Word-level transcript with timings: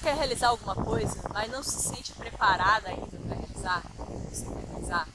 quer 0.00 0.16
realizar 0.16 0.48
alguma 0.48 0.74
coisa, 0.74 1.28
mas 1.32 1.50
não 1.50 1.62
se 1.62 1.80
sente 1.80 2.12
preparada 2.12 2.88
ainda 2.88 3.06
para 3.06 3.36
realizar 3.36 3.82
você 4.30 4.46
quer 4.46 4.66
realizar. 4.66 5.08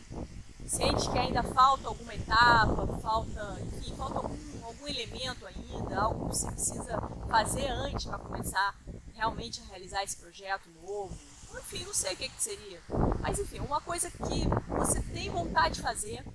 Sente 0.68 1.10
que 1.10 1.18
ainda 1.18 1.44
falta 1.44 1.88
alguma 1.88 2.14
etapa, 2.14 2.88
falta, 3.00 3.58
enfim, 3.62 3.96
falta 3.96 4.18
algum, 4.18 4.36
algum 4.64 4.88
elemento 4.88 5.46
ainda, 5.46 6.00
algo 6.00 6.30
que 6.30 6.36
você 6.36 6.52
precisa 6.52 7.02
fazer 7.30 7.68
antes 7.68 8.06
para 8.06 8.18
começar 8.18 8.76
realmente 9.14 9.62
a 9.62 9.66
realizar 9.70 10.04
esse 10.04 10.18
projeto 10.18 10.70
novo. 10.82 11.16
Enfim, 11.58 11.86
não 11.86 11.94
sei 11.94 12.14
o 12.14 12.18
que, 12.18 12.28
que 12.28 12.44
seria. 12.44 12.82
Mas 13.22 13.40
enfim, 13.40 13.60
uma 13.60 13.80
coisa 13.80 14.12
que 14.12 14.48
você 14.70 15.02
tem 15.02 15.30
vontade 15.30 15.76
de 15.76 15.82
fazer 15.82 16.26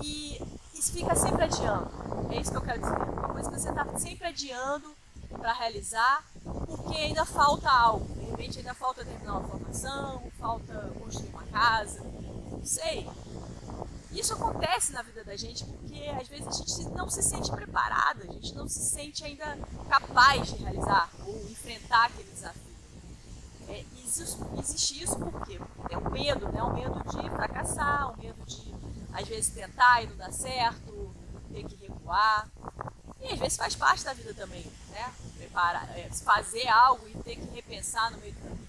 e 0.00 0.40
isso 0.72 0.92
fica 0.92 1.14
sempre 1.14 1.44
adiando. 1.44 1.90
É 2.30 2.40
isso 2.40 2.50
que 2.50 2.56
eu 2.56 2.62
quero 2.62 2.80
dizer. 2.80 2.96
Uma 2.96 3.28
coisa 3.28 3.50
que 3.50 3.60
você 3.60 3.68
está 3.68 3.98
sempre 3.98 4.26
adiando 4.26 4.94
para 5.28 5.52
realizar 5.52 6.24
porque 6.88 7.02
ainda 7.02 7.24
falta 7.26 7.70
algo. 7.70 8.06
De 8.14 8.24
repente 8.30 8.58
ainda 8.58 8.74
falta 8.74 9.04
terminar 9.04 9.38
uma 9.38 9.48
formação, 9.48 10.22
falta 10.38 10.90
construir 10.98 11.28
uma 11.28 11.44
casa, 11.44 12.00
não 12.50 12.64
sei. 12.64 13.06
Isso 14.10 14.32
acontece 14.32 14.92
na 14.92 15.02
vida 15.02 15.22
da 15.22 15.36
gente 15.36 15.66
porque 15.66 16.08
às 16.18 16.26
vezes 16.26 16.46
a 16.46 16.50
gente 16.50 16.88
não 16.96 17.10
se 17.10 17.22
sente 17.22 17.50
preparada, 17.50 18.24
a 18.24 18.32
gente 18.32 18.54
não 18.54 18.66
se 18.66 18.80
sente 18.80 19.22
ainda 19.22 19.58
capaz 19.88 20.48
de 20.48 20.56
realizar 20.56 21.10
ou 21.26 21.36
enfrentar 21.50 22.06
aquele 22.06 22.30
desafio. 22.30 22.62
É, 23.68 23.84
existe 24.58 25.02
isso 25.02 25.16
por 25.18 25.44
quê? 25.44 25.58
Porque 25.58 25.88
tem 25.88 25.98
um 25.98 26.10
medo, 26.10 26.50
né? 26.50 26.62
O 26.62 26.72
medo 26.72 27.02
de 27.10 27.30
fracassar, 27.30 28.14
o 28.14 28.16
medo 28.16 28.42
de 28.46 28.74
às 29.12 29.28
vezes 29.28 29.50
tentar 29.50 30.02
e 30.02 30.06
não 30.06 30.16
dar 30.16 30.32
certo, 30.32 31.14
ter 31.52 31.64
que 31.64 31.76
recuar. 31.76 32.48
E 33.20 33.32
às 33.32 33.38
vezes 33.38 33.56
faz 33.56 33.74
parte 33.74 34.04
da 34.04 34.12
vida 34.12 34.32
também, 34.34 34.64
né? 34.90 35.12
Preparar, 35.36 35.88
é, 35.98 36.08
fazer 36.10 36.68
algo 36.68 37.06
e 37.08 37.16
ter 37.22 37.36
que 37.36 37.54
repensar 37.54 38.10
no 38.12 38.18
meio 38.18 38.32
do 38.32 38.40
caminho. 38.40 38.68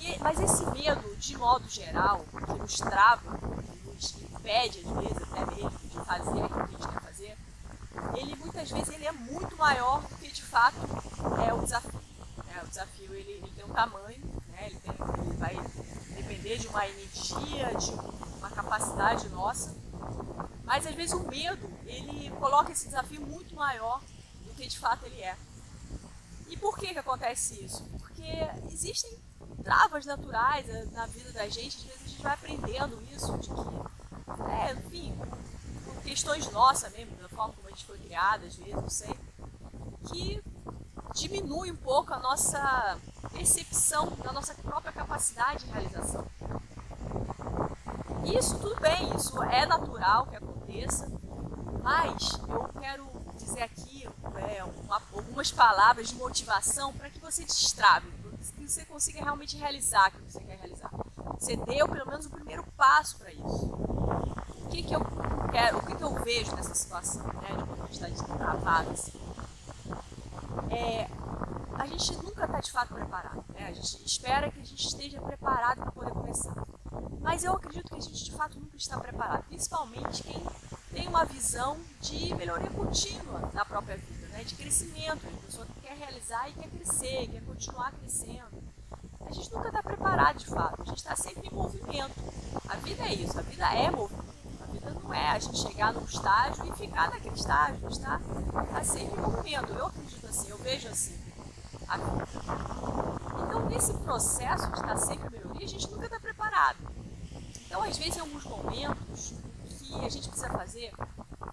E, 0.00 0.18
mas 0.18 0.40
esse 0.40 0.64
medo, 0.66 1.16
de 1.16 1.36
modo 1.36 1.68
geral, 1.68 2.24
que 2.30 2.52
nos 2.54 2.76
trava, 2.76 3.38
que 3.38 3.86
nos 3.86 4.14
impede 4.22 4.80
às 4.80 5.02
vezes 5.02 5.22
até 5.22 5.54
mesmo 5.54 5.78
de 5.78 6.04
fazer 6.04 6.42
aquilo 6.42 6.68
que 6.68 6.74
a 6.74 6.78
gente 6.78 6.88
quer 6.88 7.00
fazer, 7.00 7.38
ele 8.16 8.36
muitas 8.36 8.70
vezes 8.70 8.88
ele 8.94 9.06
é 9.06 9.12
muito 9.12 9.56
maior 9.56 10.02
do 10.02 10.16
que 10.16 10.30
de 10.30 10.42
fato 10.42 10.76
é 11.46 11.52
o 11.52 11.62
desafio. 11.62 12.00
É, 12.54 12.62
o 12.62 12.68
desafio 12.68 13.14
ele, 13.14 13.32
ele, 13.32 13.52
tem 13.54 13.64
um 13.64 13.72
tamanho, 13.72 14.20
né? 14.48 14.66
ele, 14.66 14.80
tem, 14.80 14.92
ele 14.92 15.36
vai 15.36 15.56
depender 16.16 16.58
de 16.58 16.66
uma 16.68 16.86
energia, 16.86 17.74
de 17.74 17.92
uma 18.38 18.50
capacidade 18.50 19.28
nossa 19.30 19.74
mas 20.70 20.86
às 20.86 20.94
vezes 20.94 21.12
o 21.12 21.26
medo, 21.26 21.68
ele 21.90 22.30
coloca 22.38 22.72
esse 22.72 22.86
desafio 22.86 23.20
muito 23.20 23.54
maior 23.54 24.00
do 24.46 24.54
que 24.54 24.66
de 24.66 24.78
fato 24.78 25.04
ele 25.06 25.20
é. 25.20 25.36
E 26.48 26.56
por 26.56 26.76
que 26.78 26.88
que 26.88 26.98
acontece 26.98 27.64
isso? 27.64 27.84
Porque 27.98 28.24
existem 28.72 29.18
travas 29.62 30.06
naturais 30.06 30.68
eh, 30.68 30.86
na 30.92 31.06
vida 31.06 31.32
da 31.32 31.48
gente, 31.48 31.76
às 31.76 31.82
vezes 31.84 32.02
a 32.04 32.08
gente 32.08 32.22
vai 32.22 32.34
aprendendo 32.34 33.02
isso, 33.12 33.38
de 33.38 33.48
que, 33.48 34.50
é, 34.50 34.72
enfim, 34.72 35.16
por 35.84 36.02
questões 36.02 36.50
nossas 36.50 36.92
mesmo, 36.92 37.14
da 37.16 37.28
forma 37.28 37.54
como 37.54 37.68
a 37.68 37.70
gente 37.70 37.84
foi 37.84 37.98
criada, 37.98 38.46
às 38.46 38.56
vezes, 38.56 38.74
não 38.74 38.90
sei, 38.90 39.14
que 40.08 40.42
diminui 41.14 41.70
um 41.70 41.76
pouco 41.76 42.12
a 42.12 42.18
nossa 42.18 42.98
percepção 43.32 44.06
da 44.24 44.32
nossa 44.32 44.54
própria 44.54 44.92
capacidade 44.92 45.64
de 45.64 45.70
realização. 45.70 46.26
Isso 48.24 48.58
tudo 48.58 48.80
bem, 48.80 49.14
isso 49.16 49.42
é 49.42 49.66
natural 49.66 50.26
que 50.26 50.36
aconteça, 50.36 51.10
mas 51.82 52.32
eu 52.48 52.68
quero 52.80 53.06
dizer 53.36 53.62
aqui 53.62 54.08
é, 54.36 54.64
uma, 54.64 55.02
algumas 55.12 55.50
palavras 55.50 56.08
de 56.08 56.14
motivação 56.14 56.92
para 56.92 57.10
que 57.10 57.18
você 57.18 57.44
destrave, 57.44 58.08
que 58.56 58.68
você 58.68 58.84
consiga 58.84 59.22
realmente 59.22 59.56
realizar 59.56 60.08
o 60.08 60.12
que 60.12 60.32
você 60.32 60.40
quer 60.40 60.58
realizar. 60.58 60.90
Você 61.38 61.56
deu 61.56 61.88
pelo 61.88 62.06
menos 62.06 62.26
o 62.26 62.30
primeiro 62.30 62.64
passo 62.76 63.18
para 63.18 63.32
isso. 63.32 63.66
O 63.66 64.68
que, 64.70 64.82
que 64.82 64.94
eu 64.94 65.00
quero, 65.50 65.78
o 65.78 65.86
que, 65.86 65.94
que 65.94 66.04
eu 66.04 66.14
vejo 66.22 66.54
nessa 66.54 66.74
situação, 66.74 67.26
né, 67.26 67.56
de 67.56 67.64
quando 67.64 67.82
a 67.82 68.08
gente 68.08 68.20
está 68.20 68.36
travado 68.36 68.90
assim? 68.90 69.20
É, 70.70 71.08
a 71.74 71.86
gente 71.86 72.14
nunca 72.22 72.44
está 72.44 72.60
de 72.60 72.70
fato 72.70 72.94
preparado. 72.94 73.44
Né? 73.48 73.66
A 73.66 73.72
gente 73.72 74.04
espera 74.04 74.50
que 74.50 74.60
a 74.60 74.64
gente 74.64 74.86
esteja 74.86 75.20
preparado 75.20 75.80
para 75.80 75.92
poder 75.92 76.12
começar. 76.12 76.54
Mas 77.20 77.44
eu 77.44 77.52
acredito 77.52 77.88
que 77.88 77.96
a 77.96 78.00
gente 78.00 78.24
de 78.24 78.32
fato 78.32 78.58
nunca 78.58 78.76
está 78.76 78.98
preparado, 78.98 79.44
principalmente 79.44 80.22
quem 80.22 80.42
tem 80.92 81.06
uma 81.06 81.24
visão 81.24 81.78
de 82.00 82.34
melhoria 82.34 82.70
contínua 82.70 83.50
na 83.52 83.64
própria 83.64 83.96
vida, 83.96 84.26
né? 84.28 84.44
de 84.44 84.54
crescimento. 84.54 85.26
A 85.26 85.46
pessoa 85.46 85.66
que 85.66 85.80
quer 85.80 85.96
realizar 85.96 86.48
e 86.48 86.52
quer 86.52 86.68
crescer, 86.68 87.28
quer 87.28 87.42
continuar 87.42 87.92
crescendo. 87.92 88.62
A 89.26 89.32
gente 89.32 89.52
nunca 89.52 89.68
está 89.68 89.82
preparado 89.82 90.38
de 90.38 90.46
fato, 90.46 90.82
a 90.82 90.84
gente 90.84 90.98
está 90.98 91.14
sempre 91.14 91.48
em 91.48 91.54
movimento. 91.54 92.14
A 92.68 92.76
vida 92.76 93.04
é 93.04 93.14
isso, 93.14 93.38
a 93.38 93.42
vida 93.42 93.66
é 93.66 93.90
movimento. 93.90 94.34
A 94.62 94.66
vida 94.72 94.90
não 94.90 95.14
é 95.14 95.30
a 95.30 95.38
gente 95.38 95.58
chegar 95.58 95.92
num 95.92 96.04
estágio 96.04 96.66
e 96.66 96.76
ficar 96.76 97.10
naquele 97.10 97.34
estágio, 97.34 97.76
a 97.76 97.88
gente 97.88 97.98
está 97.98 98.20
tá 98.72 98.84
sempre 98.84 99.18
em 99.18 99.22
movimento. 99.22 99.72
Eu 99.72 99.86
acredito 99.86 100.26
assim, 100.26 100.48
eu 100.48 100.58
vejo 100.58 100.88
assim 100.88 101.18
a 101.86 101.96
vida. 101.96 102.26
Então, 103.46 103.68
nesse 103.68 103.92
processo 103.94 104.66
de 104.68 104.74
estar 104.74 104.96
sempre 104.96 105.28
em 105.28 105.30
melhoria, 105.30 105.64
a 105.64 105.68
gente 105.68 105.90
nunca 105.90 106.06
está 106.06 106.18
preparado. 106.18 106.78
Então, 107.66 107.82
às 107.82 107.96
vezes, 107.98 108.16
em 108.16 108.20
alguns 108.20 108.44
momentos, 108.44 109.34
que 110.00 110.06
a 110.06 110.08
gente 110.08 110.28
precisa 110.28 110.50
fazer 110.50 110.92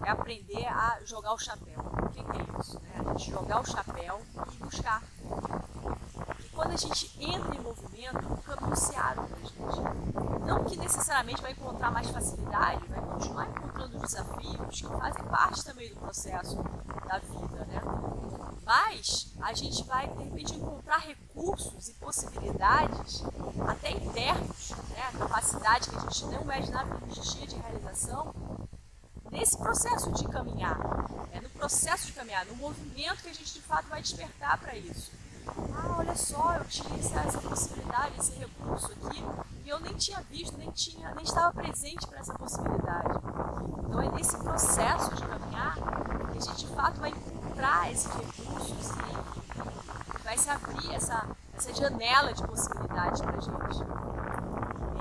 é 0.04 0.10
aprender 0.10 0.66
a 0.66 1.00
jogar 1.04 1.34
o 1.34 1.38
chapéu. 1.38 1.78
O 1.78 2.08
que, 2.08 2.20
é 2.20 2.60
isso? 2.60 2.80
Né? 2.80 2.90
A 2.96 3.10
gente 3.10 3.30
jogar 3.30 3.60
o 3.60 3.66
chapéu 3.66 4.20
e 4.52 4.56
buscar. 4.64 5.02
Porque 5.22 6.48
quando 6.54 6.72
a 6.72 6.76
gente 6.76 7.14
entra 7.22 7.54
em 7.54 7.60
movimento, 7.60 8.32
o 8.32 8.42
caminho 8.42 8.76
se 8.76 8.96
abre 8.96 9.26
para 9.26 9.36
a 9.36 9.72
gente. 9.72 10.46
Não 10.46 10.64
que 10.64 10.76
necessariamente 10.76 11.42
vai 11.42 11.52
encontrar 11.52 11.90
mais 11.90 12.08
facilidade, 12.08 12.86
vai 12.86 13.00
continuar 13.00 13.48
encontrando 13.48 13.98
desafios 13.98 14.80
que 14.80 14.86
fazem 14.86 15.24
parte 15.24 15.64
também 15.64 15.90
do 15.90 15.96
processo 15.96 16.56
da 17.06 17.18
vida? 17.18 17.47
Mas 18.68 19.32
a 19.40 19.54
gente 19.54 19.82
vai, 19.84 20.06
de 20.06 20.24
repente, 20.24 20.54
encontrar 20.54 20.98
recursos 20.98 21.88
e 21.88 21.94
possibilidades, 21.94 23.22
até 23.66 23.92
internos, 23.92 24.72
né? 24.90 25.08
a 25.08 25.18
capacidade 25.20 25.88
que 25.88 25.96
a 25.96 26.00
gente 26.00 26.26
não 26.26 26.42
imaginava 26.42 27.00
que 27.00 27.10
existia 27.10 27.46
de 27.46 27.56
realização, 27.56 28.34
nesse 29.30 29.56
processo 29.56 30.12
de 30.12 30.28
caminhar. 30.28 30.78
É 31.32 31.40
no 31.40 31.48
processo 31.48 32.08
de 32.08 32.12
caminhar, 32.12 32.44
no 32.44 32.56
movimento 32.56 33.22
que 33.22 33.30
a 33.30 33.32
gente 33.32 33.54
de 33.54 33.62
fato 33.62 33.88
vai 33.88 34.02
despertar 34.02 34.58
para 34.58 34.76
isso. 34.76 35.12
Ah, 35.74 35.96
olha 36.00 36.14
só, 36.14 36.56
eu 36.56 36.64
tinha 36.66 36.94
essa, 36.98 37.20
essa, 37.20 37.40
possibilidade, 37.40 38.20
esse 38.20 38.32
recurso 38.32 38.92
aqui, 38.92 39.24
e 39.64 39.68
eu 39.70 39.80
nem 39.80 39.94
tinha 39.94 40.20
visto, 40.24 40.58
nem, 40.58 40.70
tinha, 40.72 41.14
nem 41.14 41.24
estava 41.24 41.54
presente 41.54 42.06
para 42.06 42.18
essa 42.18 42.34
possibilidade. 42.34 43.16
Então 43.78 44.02
é 44.02 44.10
nesse 44.10 44.36
processo 44.36 45.14
de 45.14 45.22
caminhar 45.22 45.74
que 46.32 46.36
a 46.36 46.40
gente 46.40 46.66
de 46.66 46.74
fato 46.74 47.00
vai 47.00 47.12
encontrar 47.58 47.90
esses 47.90 48.06
recursos 48.06 48.90
e 50.16 50.22
vai 50.22 50.38
se 50.38 50.48
abrir 50.48 50.94
essa, 50.94 51.26
essa 51.54 51.74
janela 51.74 52.32
de 52.32 52.42
possibilidades 52.46 53.20
para 53.20 53.36
a 53.36 53.40
gente. 53.40 53.82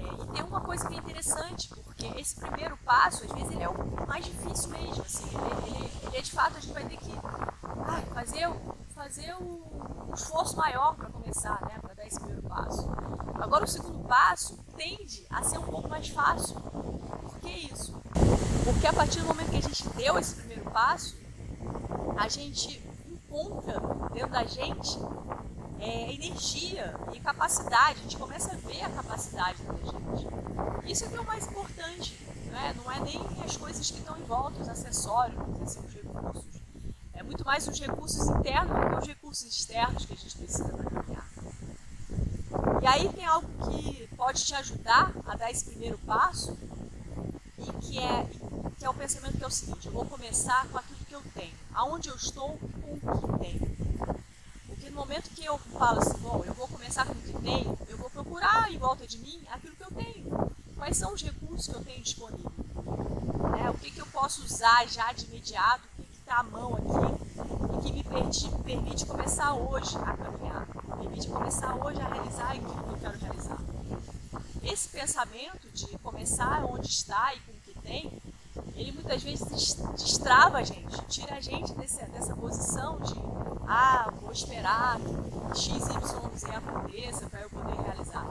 É, 0.02 0.24
e 0.24 0.28
tem 0.34 0.44
uma 0.44 0.62
coisa 0.62 0.88
que 0.88 0.96
é 0.96 0.98
interessante, 0.98 1.70
porque 1.84 2.08
esse 2.20 2.36
primeiro 2.36 2.76
passo, 2.78 3.26
às 3.26 3.32
vezes, 3.32 3.52
ele 3.52 3.64
é 3.64 3.70
o 3.70 4.08
mais 4.08 4.26
difícil 4.26 4.70
mesmo. 4.72 5.04
Assim, 5.04 5.28
ele, 5.28 5.76
ele, 5.76 5.92
ele 6.08 6.18
é 6.18 6.22
de 6.22 6.32
fato, 6.32 6.58
a 6.58 6.60
gente 6.60 6.74
vai 6.74 6.86
ter 6.86 6.98
que 6.98 7.14
ah, 7.24 8.02
fazer, 8.14 8.50
fazer 8.96 9.36
um, 9.36 10.10
um 10.10 10.14
esforço 10.16 10.58
maior 10.58 10.96
para 10.96 11.10
começar, 11.10 11.62
né, 11.62 11.78
para 11.80 11.94
dar 11.94 12.08
esse 12.08 12.20
primeiro 12.20 12.44
passo. 12.44 12.90
Agora, 13.40 13.66
o 13.66 13.68
segundo 13.68 14.04
passo 14.08 14.58
tende 14.76 15.28
a 15.30 15.44
ser 15.44 15.60
um 15.60 15.64
pouco 15.64 15.88
mais 15.88 16.10
fácil. 16.10 16.56
Por 16.60 17.40
que 17.40 17.50
isso? 17.72 18.02
Porque 18.64 18.88
a 18.88 18.94
partir 18.94 19.20
do 19.20 19.28
momento 19.28 19.52
que 19.52 19.58
a 19.58 19.62
gente 19.62 19.88
deu 19.90 20.18
esse 20.18 20.36
primeiro 20.36 20.70
passo, 20.72 21.27
a 22.18 22.28
gente 22.28 22.82
encontra 23.08 23.80
dentro 24.12 24.32
da 24.32 24.44
gente 24.44 24.98
é, 25.80 26.14
energia 26.14 26.96
e 27.14 27.20
capacidade, 27.20 28.00
a 28.00 28.04
gente 28.04 28.18
começa 28.18 28.52
a 28.52 28.56
ver 28.56 28.82
a 28.82 28.90
capacidade 28.90 29.62
da 29.64 29.74
gente. 29.74 30.92
Isso 30.92 31.06
é 31.06 31.10
que 31.10 31.16
é 31.16 31.20
o 31.20 31.26
mais 31.26 31.46
importante, 31.48 32.20
né? 32.52 32.74
não 32.76 32.92
é 32.92 33.00
nem 33.00 33.22
as 33.46 33.56
coisas 33.56 33.92
que 33.92 34.00
estão 34.00 34.18
em 34.18 34.24
volta, 34.24 34.62
os 34.62 34.68
acessórios, 34.68 35.40
os 35.62 35.76
recursos. 35.94 36.62
É 37.14 37.22
muito 37.22 37.46
mais 37.46 37.68
os 37.68 37.80
recursos 37.80 38.28
internos 38.30 38.76
do 38.76 38.90
que 38.90 38.96
os 38.96 39.08
recursos 39.08 39.48
externos 39.48 40.06
que 40.06 40.14
a 40.14 40.16
gente 40.16 40.38
precisa 40.38 40.70
para 40.70 40.90
caminhar. 40.90 41.28
E 42.82 42.88
aí 42.88 43.10
tem 43.10 43.26
algo 43.26 43.48
que 43.70 44.08
pode 44.16 44.44
te 44.44 44.56
ajudar 44.56 45.12
a 45.26 45.36
dar 45.36 45.52
esse 45.52 45.66
primeiro 45.66 45.98
passo 46.00 46.58
e 47.58 47.72
que 47.82 48.00
é, 48.00 48.26
que 48.78 48.86
é 48.86 48.90
o 48.90 48.94
pensamento 48.94 49.38
que 49.38 49.44
é 49.44 49.48
o 49.48 49.52
seguinte, 49.52 49.88
eu 49.88 49.92
vou 49.92 50.06
começar 50.06 50.68
com 50.68 50.78
aquilo 50.78 50.97
que 51.08 51.16
eu 51.16 51.22
tenho, 51.34 51.54
aonde 51.74 52.10
eu 52.10 52.16
estou 52.16 52.58
com 52.58 52.94
o 52.94 53.00
que 53.00 53.46
tenho. 53.46 53.78
Porque 54.68 54.90
no 54.90 54.98
momento 54.98 55.30
que 55.30 55.46
eu 55.46 55.58
falo 55.58 56.00
assim, 56.00 56.18
bom, 56.20 56.44
eu 56.46 56.54
vou 56.54 56.68
começar 56.68 57.06
com 57.06 57.14
o 57.14 57.16
que 57.16 57.34
tenho, 57.34 57.78
eu 57.88 57.98
vou 57.98 58.10
procurar 58.10 58.72
em 58.72 58.78
volta 58.78 59.08
de 59.08 59.18
mim 59.20 59.42
aquilo 59.50 59.76
que 59.76 59.84
eu 59.84 59.92
tenho. 59.92 60.52
Quais 60.76 60.98
são 60.98 61.14
os 61.14 61.22
recursos 61.24 61.68
que 61.68 61.76
eu 61.76 61.84
tenho 61.84 62.04
disponível? 62.04 62.52
É, 63.64 63.70
o 63.70 63.74
que, 63.76 63.90
que 63.90 64.00
eu 64.00 64.06
posso 64.08 64.44
usar 64.44 64.88
já 64.88 65.12
de 65.14 65.26
imediato, 65.26 65.84
o 65.98 66.04
que 66.04 66.20
está 66.20 66.40
à 66.40 66.44
mão 66.44 66.76
aqui, 66.76 67.78
e 67.78 67.82
que 67.82 67.94
me 67.94 68.04
permite, 68.04 68.50
permite 68.64 69.06
começar 69.06 69.54
hoje 69.54 69.98
a 69.98 70.18
caminhar, 70.18 70.68
me 70.68 70.98
permite 70.98 71.28
começar 71.28 71.76
hoje 71.76 72.02
a 72.02 72.08
realizar 72.08 72.52
aquilo 72.52 72.84
que 72.84 72.90
eu 72.90 72.98
quero 72.98 73.20
realizar. 73.20 73.58
Esse 74.64 74.90
pensamento 74.90 75.72
de 75.72 75.98
começar 76.00 76.66
onde 76.66 76.88
está 76.88 77.34
e 77.34 77.40
com 77.40 77.52
o 77.54 77.62
que 77.62 77.74
tem, 77.80 78.22
ele 78.78 78.92
muitas 78.92 79.24
vezes 79.24 79.74
destrava 79.98 80.60
a 80.60 80.64
gente, 80.64 81.02
tira 81.08 81.36
a 81.36 81.42
gente 81.42 81.74
desse, 81.74 82.06
dessa 82.06 82.36
posição 82.36 83.00
de 83.00 83.16
ah, 83.68 84.10
vou 84.22 84.32
esperar 84.32 84.98
que 85.54 85.60
X, 85.60 85.88
Y, 85.88 86.38
Z 86.38 86.48
aconteça 86.52 87.26
para 87.28 87.42
eu 87.42 87.50
poder 87.50 87.76
realizar. 87.82 88.28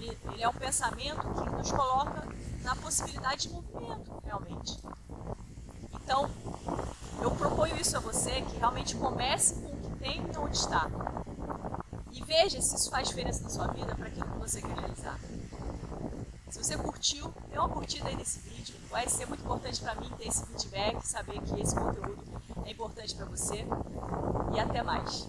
Ele, 0.00 0.18
ele 0.32 0.42
é 0.42 0.48
um 0.48 0.52
pensamento 0.52 1.20
que 1.20 1.50
nos 1.50 1.70
coloca 1.70 2.26
na 2.62 2.74
possibilidade 2.76 3.48
de 3.48 3.54
movimento, 3.54 4.20
realmente. 4.24 4.78
Então, 5.94 6.28
eu 7.22 7.30
proponho 7.30 7.76
isso 7.80 7.96
a 7.96 8.00
você, 8.00 8.42
que 8.42 8.56
realmente 8.56 8.96
comece 8.96 9.54
com 9.54 9.68
o 9.68 9.76
que 9.76 9.98
tem 9.98 10.20
e 10.20 10.36
onde 10.36 10.56
está. 10.56 10.90
E 12.12 12.22
veja 12.24 12.60
se 12.60 12.76
isso 12.76 12.90
faz 12.90 13.08
diferença 13.08 13.42
na 13.44 13.48
sua 13.48 13.68
vida 13.68 13.94
para 13.94 14.08
aquilo 14.08 14.26
que 14.26 14.38
você 14.38 14.60
quer 14.60 14.76
realizar. 14.76 15.18
Se 16.54 16.62
você 16.62 16.76
curtiu, 16.76 17.34
dê 17.50 17.58
uma 17.58 17.68
curtida 17.68 18.08
aí 18.08 18.14
nesse 18.14 18.38
vídeo. 18.38 18.76
Vai 18.88 19.08
ser 19.08 19.26
muito 19.26 19.42
importante 19.42 19.80
para 19.80 19.96
mim 19.96 20.08
ter 20.16 20.28
esse 20.28 20.46
feedback, 20.46 21.04
saber 21.04 21.42
que 21.42 21.60
esse 21.60 21.74
conteúdo 21.74 22.22
é 22.64 22.70
importante 22.70 23.12
para 23.16 23.26
você. 23.26 23.66
E 24.54 24.60
até 24.60 24.80
mais. 24.80 25.20